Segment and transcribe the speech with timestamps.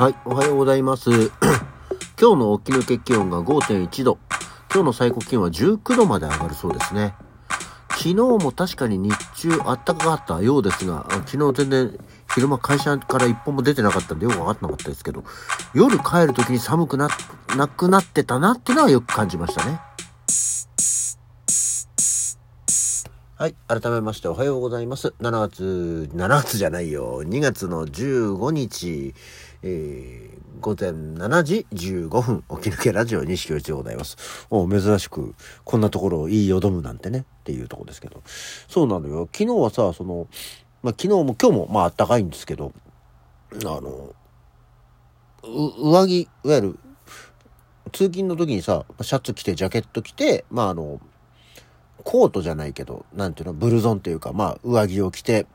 [0.00, 1.10] はい、おはようございます。
[2.18, 4.16] 今日の起き抜け気温が5.1度。
[4.72, 7.14] 今日の最高気温は19度まで上がるそうですね。
[7.90, 11.98] 昨日も確かに日中暖かかったようですが、昨日全然
[12.34, 15.22] 昼間会社から一本も出てなかったんでよくわかってなかったですけど、
[15.74, 17.10] 夜帰る時に寒くな、
[17.58, 19.82] なくなってたなっていうのはよく感じましたね。
[23.40, 23.54] はい。
[23.68, 25.14] 改めましておはようございます。
[25.18, 27.22] 7月、7月じゃないよ。
[27.22, 29.14] 2月の15日、
[29.62, 34.46] えー、午前7時15分、起き抜けラジオ西京一でございます。
[34.48, 38.22] お珍しく、こんなところをいいよどむなんてね、っていうとこですけど。
[38.68, 39.28] そうなのよ。
[39.32, 40.28] 昨日はさ、その、
[40.82, 42.72] まあ、昨日も今日も、まあ、暖かいんですけど、
[43.52, 44.14] あの、
[45.42, 46.78] 上着、いわゆる、
[47.92, 51.00] 通勤の時にさ、シャツ着て、ジャケット着て、まあ、あの、
[52.02, 55.46] コートじゃないけど、なんていうの、ブルゾンっていうか、まあ、上着を着て、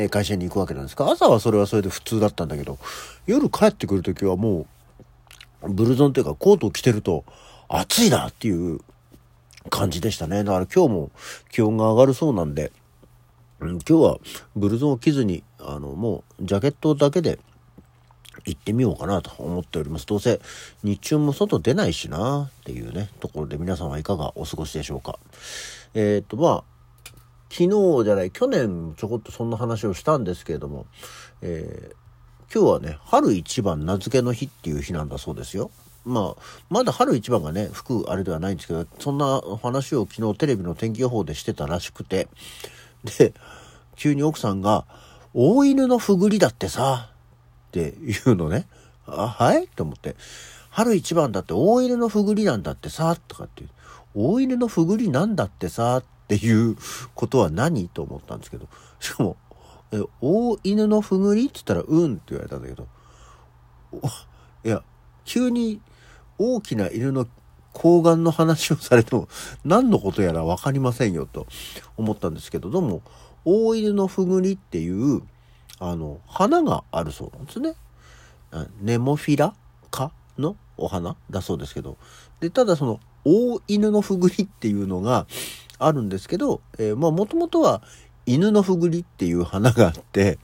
[0.00, 1.10] え、会社に行くわけなんですか？
[1.10, 2.78] 朝はそれはそれで普通だったんだけど、
[3.26, 4.66] 夜帰ってくるときはも
[5.62, 7.24] う、ブルゾンっていうかコートを着てると、
[7.68, 8.80] 暑いなっていう
[9.70, 10.44] 感じでしたね。
[10.44, 11.10] だから今日も
[11.50, 12.70] 気温が上がるそうなんで、
[13.60, 14.18] うん、今日は
[14.54, 17.40] ブルゾンを着ずに、あの、もうジャケットだけで
[18.46, 20.06] 行ってみようかなと思っております。
[20.06, 20.40] どうせ
[20.84, 25.18] 日中も外出ないしなっていうね、ところで皆さんはいかがお過ごしでしょうか。
[25.94, 26.77] えー、っと、まあ、
[27.50, 30.86] 昨日じゃない、去年ちょこっとそんな話をしたんですけれども、
[31.42, 35.70] えー、今日はね、春一番名付けの日っていう日なんだそうですよ。
[36.04, 42.28] まあ、まだ春一番がね、吹くあれではないんですけど、そんな話を昨日テレビの天気予報でしてたらしくて、
[43.04, 43.34] で、
[43.96, 44.86] 急に奥さんが、
[45.34, 47.10] 大犬のふぐりだってさ、
[47.68, 48.66] って言うのね。
[49.06, 49.68] あ、はい？
[49.68, 50.16] と思って。
[50.70, 53.64] 春一番だって大犬のふぐりなんだってさ、とかって
[54.14, 56.76] 大犬のふぐりなんだってさ、ってっていう
[57.14, 58.68] ことは何と思ったんですけど。
[59.00, 59.36] しかも、
[59.92, 62.86] え、大犬のふぐりって言ったら、うんって言われたんだけど。
[64.64, 64.82] いや、
[65.24, 65.80] 急に
[66.36, 67.26] 大きな犬の
[67.72, 69.28] 睾丸の話をされても
[69.64, 71.46] 何のことやら分かりませんよと
[71.96, 73.00] 思ったんですけど、どうも、
[73.46, 75.22] 大犬のふぐりっていう、
[75.78, 77.74] あの、花があるそうなんですね。
[78.82, 79.54] ネモフィラ
[79.90, 81.96] 科のお花だそうですけど。
[82.40, 85.26] で、ただその、大犬のふぐりっていうのが
[85.78, 87.82] あるんですけど、えー、まあ、もともとは
[88.26, 90.38] 犬のふぐりっていう花があって、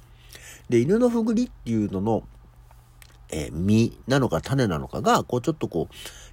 [0.69, 2.23] で、犬のふぐりっていうのの、
[3.31, 5.89] えー、実なのか種なのかが、こう、ちょっとこ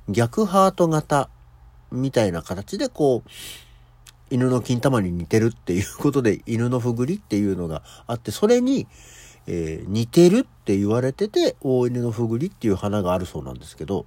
[0.07, 1.29] う、逆ハート型
[1.91, 3.29] みたいな形で、こう、
[4.29, 8.88] 犬の金玉に似てるっていうことで、犬のふぐりっていうのがあって、それに、
[9.47, 14.06] えー、似てるって言われてて、大犬のふぐりっていう花があるそうなんですけど、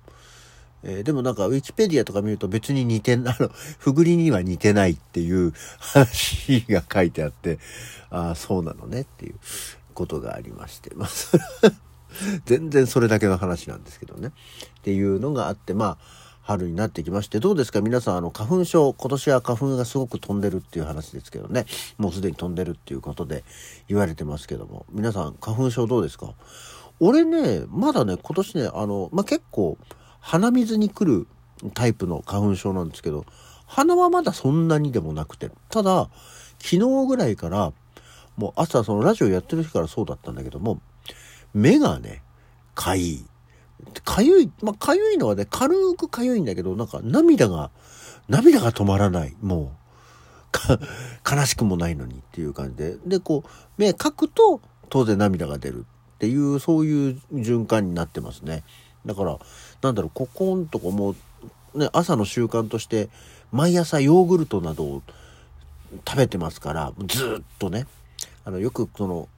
[0.87, 7.59] えー、でもなんか、ウィキペディアとか見ると別に似てん、 あの、ふぐりには似てないっていう話が書いてあって、
[8.11, 9.34] ああ、そうなのねっていう
[9.95, 11.09] ことがありまして、まあ、
[12.45, 14.28] 全然それだけの話なんですけどね。
[14.28, 14.31] っ
[14.83, 17.81] ていうのがあって、まあ、春になってきまして、どうですか？
[17.81, 21.65] 皆さん、あの、花粉症、今年は花粉がすごく飛んでるっていう話ですけどね。
[21.97, 23.45] もうすでに飛んでるっていうことで
[23.89, 24.84] 言われてますけども。
[24.93, 26.34] 皆さん、花粉症どうですか？
[27.01, 29.78] 俺ね、まだね、今年ね、あの、まあ、結構、
[30.24, 31.26] 鼻水に来る
[31.74, 33.26] タイプの花粉症なんですけど、
[33.66, 35.50] 鼻はまだそんなにでもなくて。
[35.68, 36.08] ただ、
[36.58, 37.74] 昨日ぐらいから、
[38.38, 40.80] もう朝そのラジオやってる日からそうだったんだけども、
[41.52, 42.22] 目がね、
[42.74, 43.24] かいい。
[44.02, 47.70] かゆい、まあ、かゆいのはね、軽くかゆいんだけど、なんか涙が、
[48.26, 49.36] 涙が止まらない。
[49.42, 49.76] も
[50.50, 50.78] う、か
[51.36, 52.96] 悲しくもないのにっていう感じで。
[53.06, 58.64] で、こう、目かくと、当然涙が出るっていう、そういう循環になってますね。
[59.06, 59.38] だから、
[59.82, 61.14] なんだろう、ここんとこも、
[61.74, 63.08] ね、朝の習慣として、
[63.52, 65.02] 毎朝ヨーグルトなどを
[66.06, 67.86] 食べてますから、ずっとね、
[68.44, 69.28] あの、よくその、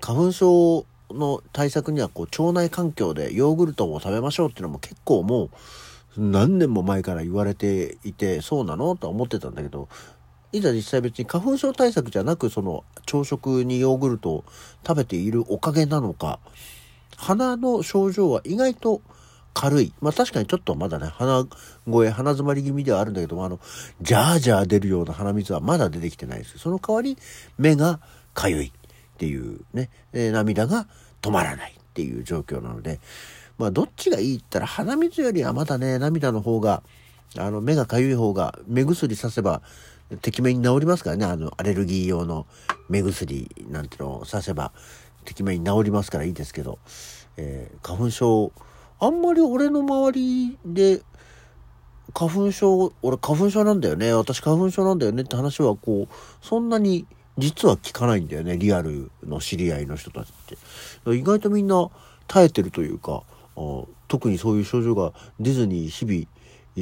[0.00, 5.50] 花粉症の対策にはこう腸内環境でヨーグルトを食べましょうっていうのも結構もう
[6.16, 9.88] 何年も前から言われていてそうなのとは思ってたんだけど
[10.52, 14.44] いざ実際別に花粉症対策じゃなくその朝食にヨーグルトを
[14.86, 16.40] 食べているおかげなのか
[17.20, 19.02] 鼻の症状は意外と
[19.52, 19.92] 軽い。
[20.00, 21.46] まあ確かにちょっとまだね、鼻
[21.86, 23.60] 声、鼻詰まり気味ではあるんだけども、あの、
[24.00, 26.58] ジャージャー出るような鼻水はまだ出てきてないです。
[26.58, 27.18] その代わり、
[27.58, 28.00] 目が
[28.32, 28.66] かゆい。
[28.66, 28.72] っ
[29.20, 30.86] ていうね、え涙が
[31.20, 33.00] 止まらないっていう状況なので、
[33.58, 36.82] まあどっちがいいったら鼻水よりはまだね、涙の方が、
[37.36, 39.60] あの目がかゆい方が目薬させば、
[40.22, 42.46] てきめんに治りますからね、あのアレルギー用の
[42.88, 44.72] 目薬なんてのをさせば、
[45.24, 46.78] てきめに治りますからいいですけど、
[47.36, 48.52] えー、花粉症、
[48.98, 51.02] あんまり俺の周りで、
[52.12, 56.14] 花粉症、俺花粉症なんだよね、私花粉症なんだよねって話はこう、
[56.44, 57.06] そんなに
[57.38, 60.32] 実は聞かないんだよね、リアルの知り合いの人たちっ
[61.04, 61.16] て。
[61.16, 61.88] 意外とみんな
[62.26, 63.22] 耐えてるというか、
[63.56, 66.26] あ特にそういう症状が出ずに日々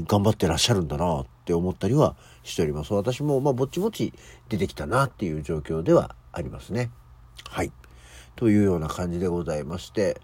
[0.06, 2.92] 頑張ってらっしゃるんだなって思ったりはしております。
[2.94, 4.12] 私もまあぼちぼち
[4.48, 6.90] 出てきたなっていう状況ではありますね。
[7.48, 7.72] はい。
[8.38, 10.20] というような感じでございまして、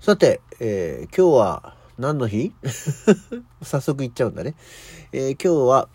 [0.00, 2.52] さて、えー、今日は何の日？
[3.62, 4.54] 早速言っちゃうんだね。
[5.12, 5.88] えー、今日は、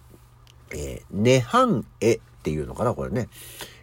[0.71, 3.29] えー、涅槃絵っていうのかな、これね。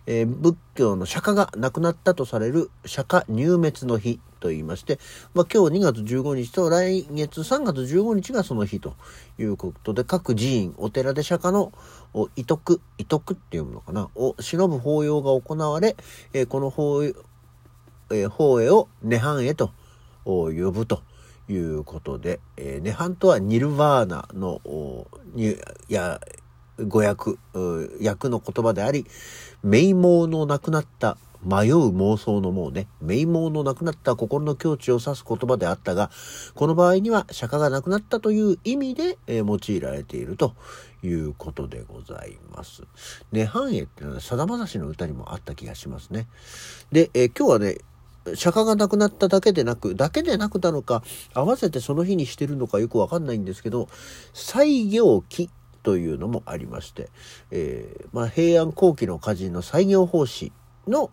[0.07, 4.99] えー、仏教の釈迦が亡くなったとされる釈迦入滅の日と言いまして、
[5.33, 8.97] まあ、今日2月15日と来月3月15日がその日と
[9.39, 11.73] いうことで、各寺院、お寺で釈迦の
[12.35, 15.97] 遺徳、遺徳っていうのかな、を忍ぶ法要が行われ、
[16.33, 17.15] えー、この法要、
[18.11, 19.73] えー、法会を涅槃へと
[20.25, 21.03] 呼ぶと。
[21.47, 24.63] いうことで、えー、涅槃とはニルヴァーナの、
[25.35, 25.57] に、
[25.89, 26.19] や、
[26.79, 27.33] 語訳、
[28.03, 29.07] 訳の言葉であり、
[29.63, 36.11] 名妄のなくなった迷う妄想のもうね、名妄のなくなった心の境地を指す言葉であったが、
[36.55, 40.55] この場合には釈迦がなくなったという意味で、えー、用いられていると
[41.03, 42.83] いうことでございます。
[43.33, 46.27] 涅槃絵っていうのはさだまさしの歌にもあった気がしますね。
[46.91, 47.79] で、えー、今日はね、
[48.35, 51.03] 釈迦が亡くなっただけでなく、だけでなくなのか、
[51.35, 53.89] 合わせてその日にしてるのかよくわかんないんですけど、
[54.33, 55.51] 西行記
[55.83, 57.11] というのもありまして、
[57.51, 60.53] えー、まあ、平安後期の歌人の西行法師
[60.89, 61.11] の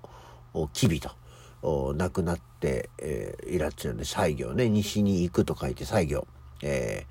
[0.73, 6.25] 吉備と、亡くなって、えー、いらっしゃるね、西行ね、西に行くと書いて西行。
[6.63, 7.05] え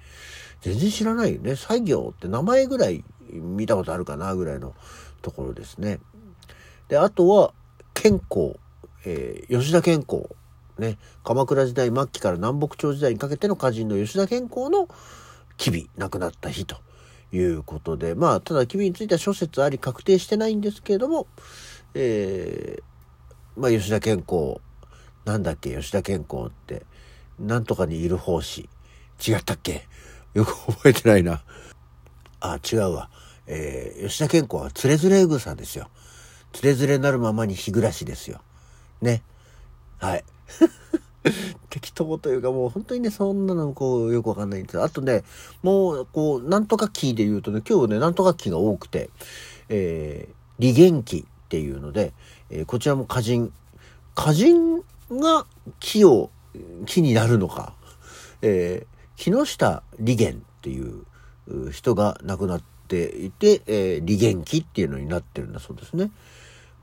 [0.62, 1.56] ー、全然知らないよね。
[1.56, 4.74] 西行って名前ぐらい見たことあるかなぐらいの
[5.22, 6.00] ところですね。
[6.88, 7.52] で、あとは、
[7.94, 8.58] 健康。
[9.04, 10.28] えー、吉田健康。
[10.78, 14.88] ね、鎌倉時代末期から南北朝時代にかけての歌人の吉田健康の
[15.58, 16.76] 吉備、亡くなった日と
[17.32, 21.26] いうことで、まあ、ただ吉備については諸説あり確定してないんですけれども、
[21.92, 24.60] えー、まあ、吉田健康、
[25.26, 26.86] なんだっけ、吉田健康って、
[27.38, 28.70] なんとかにいる奉仕。
[29.26, 29.86] 違ったっけ？
[30.32, 31.42] よく覚えてないな。
[32.40, 33.10] あ、違うわ。
[33.46, 35.90] えー、吉田健康はつれづれ草ですよ。
[36.52, 38.40] つれづれなるままに日暮らしですよ。
[39.00, 39.22] ね。
[39.98, 40.24] はい。
[41.68, 44.84] 適当というかもう本当にね、そんなのこうよくわかんないんですよ。
[44.84, 45.22] あとね、
[45.62, 49.10] もうこう、なんとかキーで言うとね、今日ね、なんとかキーが多くて、
[49.68, 52.12] えー、利元期っていうので、
[52.48, 53.52] えー、こちらも歌人。
[54.16, 55.46] 歌人が
[55.78, 56.30] 木を、
[56.86, 57.74] 木になるのか。
[58.42, 61.04] えー、木下利元っていう
[61.72, 66.10] 人が亡くなっていて、えー、利元期っていうのになってるんだそうですね。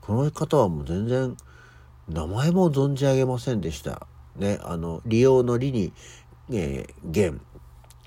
[0.00, 1.36] この方はもう全然、
[2.08, 4.06] 名前も存じ上げませんでした。
[4.36, 5.92] ね、あの、利用の利に、
[6.50, 7.40] えー、元、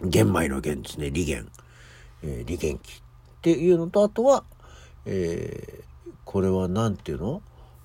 [0.03, 1.47] 玄米の元ですね、利元、
[2.23, 3.01] えー、利元期っ
[3.41, 4.43] ていうのと、あとは、
[5.05, 7.41] えー、これは何ていうの？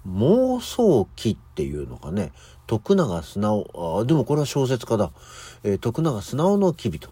[0.07, 2.31] 妄想記っていうのかね、
[2.69, 5.11] 徳永素直、あ、でもこれは小説家だ。
[5.65, 7.11] えー、徳永素直の機微と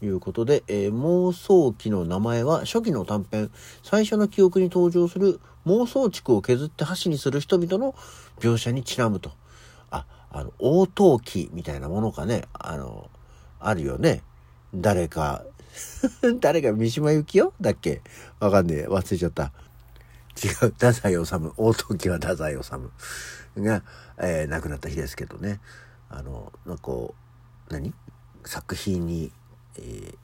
[0.00, 3.50] いうことで、えー、妄想記の名前は初期の短編、
[3.82, 7.94] 最初の記憶に登場する妄想地区を削って箸にする人々の
[8.38, 9.32] 描写にちなむと。
[9.90, 13.10] あ、あの、応答記みたいなものかね、あの、
[13.60, 14.22] あるよね。
[14.74, 15.44] 誰か
[16.40, 18.02] 誰か三島由紀夫だっけ？
[18.40, 18.86] わかんねえ。
[18.86, 19.52] 忘れちゃった。
[20.42, 20.72] 違う。
[20.72, 21.18] 太宰治。
[21.56, 22.70] 大時は太宰治
[23.62, 23.82] が、
[24.18, 25.60] えー、亡くなった日ですけどね。
[26.08, 27.14] あの、なんかこ
[27.70, 27.92] う、何？
[28.44, 29.32] 作品に、
[29.76, 30.16] えー、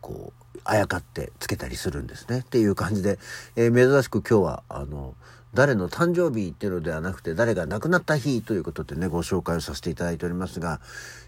[0.00, 2.40] こう、あやかってつけたりするんですね。
[2.40, 3.18] っていう感じで、
[3.56, 5.14] えー、珍しく今日は、あの、
[5.54, 10.80] 誰の誕生日っていうのではなくて、誰が亡くなった日ということでね、ご紹介をさせていただいておりますが、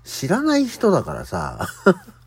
[0.05, 1.69] 知らない人だからさ、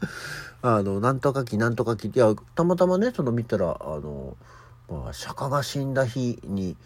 [0.61, 4.37] あの、なんとか期、なんとか期、いや、たまたまね、その見たら、あの、
[4.89, 6.77] まあ、釈迦が死んだ日に、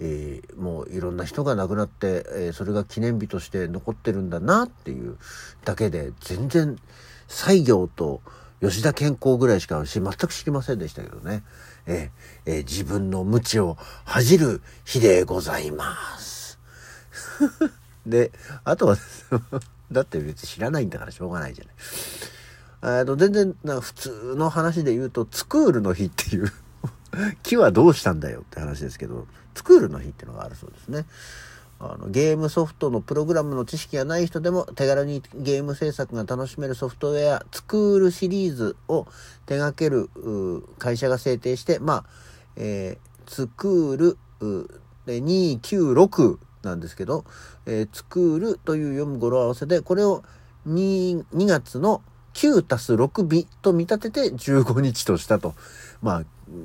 [0.00, 5.16] えー、もういろんな人が亡くなって、えー、それが記念日として残ってるんだなっていう
[5.64, 6.76] だけで、全然、
[7.28, 8.20] 西行と
[8.62, 11.42] 吉田健康ぐらいしか私全く知りませんでしたけどね。
[11.86, 12.10] え、
[12.46, 16.60] え、自分の無知を恥じる日でございます。
[18.06, 18.30] で、
[18.64, 18.96] あとは
[19.90, 23.00] だって別に知らないんだからしょうがないじゃない。
[23.00, 26.52] あの、全然、な普通の話で言うと、ツクールの日っていう
[27.42, 29.26] 木はどうしたんだよって話ですけど、
[29.56, 31.04] スクールの日っていうのがあるそうですね。
[31.84, 39.06] あのゲームソフトのプログラムの知識がない人でも手軽にゲーム制作が楽しめるソフトウェア、ツクールシリーズを
[39.46, 40.08] 手掛ける
[40.78, 42.04] 会社が制定して、まあ、
[42.56, 44.18] えー、ツクール
[45.06, 47.24] 296なんですけど、
[47.66, 50.22] えー、ツクールという読む語呂合わせで、これを
[50.68, 52.00] 2, 2月の
[52.34, 55.54] 9たす6日と見立てて15日としたと。
[56.00, 56.22] まあ、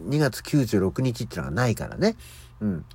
[0.10, 2.16] 2月96日っていうのがないからね。
[2.62, 2.86] うん。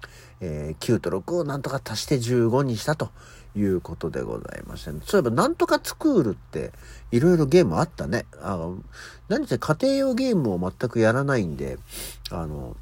[0.41, 3.11] えー、9と6をなんとか足して15にしたと
[3.57, 6.73] いうことでございまして、ね、そういえばなんとかスクールって
[7.11, 8.27] いろいろゲームあったね。
[8.41, 8.79] あの、
[9.29, 11.79] 何せ家庭用ゲームを全くやらないんで、
[12.31, 12.77] あの、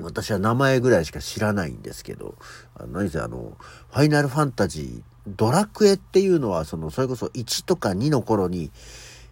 [0.00, 2.34] 私は名前ぐらいしか知らないんですけど、
[2.74, 3.56] あの何せあの、
[3.90, 8.70] ファイナルファンタジー、ドラクエっていうのは、その、それこそ1とか2の頃に、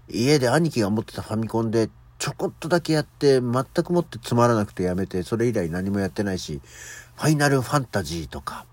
[0.09, 1.91] 家で兄貴が持ってたファミコンで
[2.23, 6.61] ちょこっとだけやって、全くもってつまらなくてやめて、それ以来何もやってないし、
[7.17, 8.65] ファイナルファンタジーとか、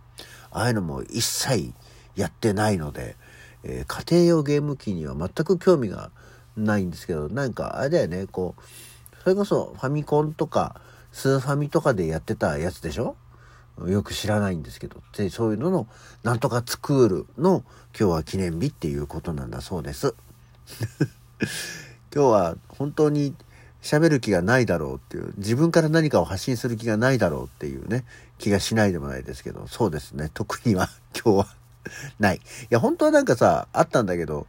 [0.51, 1.73] ああいうのも一切
[2.15, 3.15] やってないので、
[3.63, 6.11] えー、家庭用ゲーム機には全く興味が
[6.55, 8.61] ないんですけど、なんかあれだよね、こう、
[9.23, 10.79] それこそファミコンとか、
[11.11, 13.15] スーファミとかでやってたやつでしょ？
[13.87, 15.87] よく知らないんですけど、でそういうのの、
[16.21, 17.63] なんとかスクールの
[17.99, 20.13] 今日は記念日っていうことなんだそうです。
[22.13, 23.35] 今日は本当に
[23.81, 28.03] 喋る気がないだろうっていう、自分から何かを発信する気がないだろうっていうね、
[28.37, 31.47] 気がしないでもないですけど、そうですね、 特には今日は
[32.19, 32.37] ない。
[32.37, 32.39] い
[32.69, 34.47] や、本当はなんかさ、あったんだけど、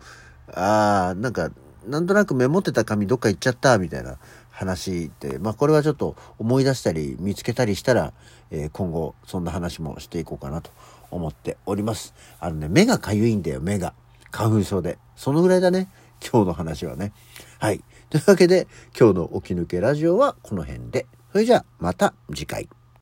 [0.52, 1.50] あー、なんか、
[1.86, 4.18] なんとなくメモってた紙どっか行っちゃった、みたいな
[4.50, 8.12] 話で、まあこれはちょっと思い出したり見つけたりしたら、
[8.50, 10.70] えー、今後そんな話もしていこうかなと
[11.10, 12.14] 思っております。
[12.40, 13.94] あのね、目がかゆいんだよ、目が。
[14.32, 14.98] 花粉症で。
[15.16, 15.88] そのぐらいだね。
[16.20, 17.12] 今日の話はね。
[17.60, 17.84] はい。
[18.08, 18.66] というわけで、
[18.98, 21.06] 今日の起き抜けラジオはこの辺で。
[21.30, 22.70] それじゃあ、また次回。